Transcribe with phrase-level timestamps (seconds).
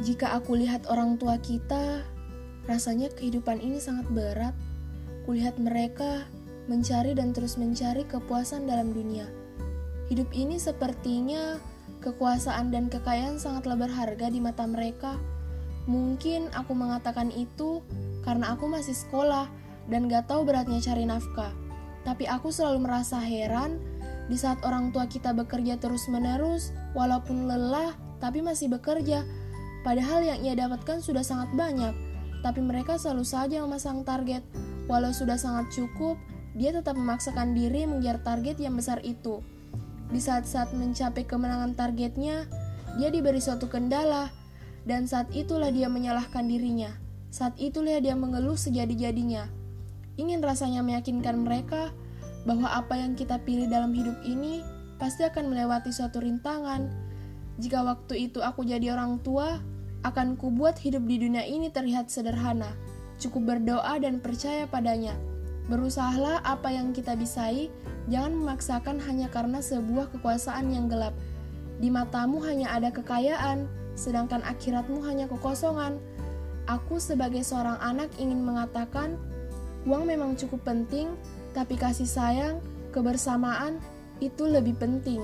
[0.00, 2.00] Jika aku lihat orang tua kita,
[2.64, 4.56] rasanya kehidupan ini sangat berat.
[5.28, 6.24] Kulihat mereka
[6.72, 9.28] mencari dan terus mencari kepuasan dalam dunia.
[10.08, 11.60] Hidup ini sepertinya
[12.00, 15.20] kekuasaan dan kekayaan sangatlah berharga di mata mereka.
[15.84, 17.84] Mungkin aku mengatakan itu
[18.24, 19.52] karena aku masih sekolah
[19.92, 21.52] dan gak tahu beratnya cari nafkah.
[22.08, 23.76] Tapi aku selalu merasa heran
[24.32, 29.28] di saat orang tua kita bekerja terus-menerus, walaupun lelah, tapi masih bekerja
[29.80, 31.96] Padahal yang ia dapatkan sudah sangat banyak,
[32.44, 34.44] tapi mereka selalu saja memasang target.
[34.88, 36.20] Walau sudah sangat cukup,
[36.56, 39.40] dia tetap memaksakan diri mengejar target yang besar itu.
[40.10, 42.50] Di saat-saat mencapai kemenangan targetnya,
[42.98, 44.28] dia diberi suatu kendala,
[44.82, 46.90] dan saat itulah dia menyalahkan dirinya.
[47.30, 49.46] Saat itulah dia mengeluh sejadi-jadinya.
[50.18, 51.94] Ingin rasanya meyakinkan mereka
[52.42, 54.66] bahwa apa yang kita pilih dalam hidup ini
[54.98, 56.90] pasti akan melewati suatu rintangan.
[57.62, 59.62] Jika waktu itu aku jadi orang tua,
[60.00, 62.72] akan kubuat hidup di dunia ini terlihat sederhana.
[63.20, 65.12] Cukup berdoa dan percaya padanya.
[65.68, 67.68] Berusahalah apa yang kita bisai,
[68.08, 71.12] jangan memaksakan hanya karena sebuah kekuasaan yang gelap.
[71.78, 76.00] Di matamu hanya ada kekayaan, sedangkan akhiratmu hanya kekosongan.
[76.64, 79.20] Aku sebagai seorang anak ingin mengatakan,
[79.84, 81.12] uang memang cukup penting,
[81.52, 82.58] tapi kasih sayang,
[82.90, 83.78] kebersamaan,
[84.20, 85.20] itu lebih penting.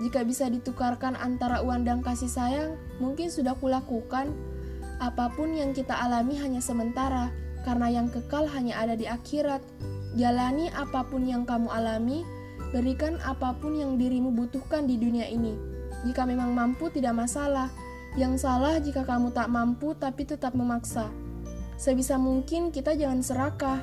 [0.00, 4.32] Jika bisa ditukarkan antara uang dan kasih sayang, mungkin sudah kulakukan.
[5.02, 7.28] Apa pun yang kita alami hanya sementara,
[7.66, 9.60] karena yang kekal hanya ada di akhirat.
[10.16, 12.24] Jalani apa pun yang kamu alami,
[12.72, 15.58] berikan apa pun yang dirimu butuhkan di dunia ini.
[16.08, 17.68] Jika memang mampu, tidak masalah.
[18.12, 21.08] Yang salah jika kamu tak mampu tapi tetap memaksa.
[21.80, 23.80] Sebisa mungkin kita jangan serakah.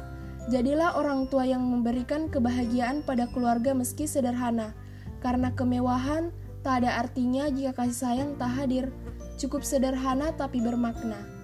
[0.54, 4.78] Jadilah orang tua yang memberikan kebahagiaan pada keluarga meski sederhana.
[5.20, 6.32] Karena kemewahan
[6.64, 8.92] tak ada artinya jika kasih sayang tak hadir.
[9.40, 11.39] Cukup sederhana tapi bermakna.